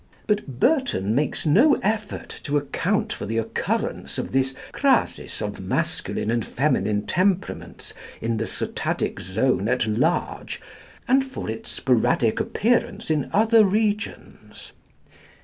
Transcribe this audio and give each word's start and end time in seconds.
But 0.25 0.59
Burton 0.59 1.13
makes 1.13 1.45
no 1.45 1.75
effort 1.83 2.29
to 2.45 2.57
account 2.57 3.13
for 3.13 3.27
the 3.27 3.37
occurrence 3.37 4.17
of 4.17 4.31
this 4.31 4.55
crasis 4.73 5.43
of 5.43 5.59
masculine 5.59 6.31
and 6.31 6.43
feminine 6.43 7.05
temperaments 7.05 7.93
in 8.19 8.37
the 8.37 8.47
Sotadic 8.47 9.19
Zone 9.19 9.67
at 9.67 9.85
large, 9.85 10.59
and 11.07 11.23
for 11.23 11.51
its 11.51 11.69
sporadic 11.69 12.39
appearance 12.39 13.11
in 13.11 13.29
other 13.31 13.63
regions. 13.63 14.71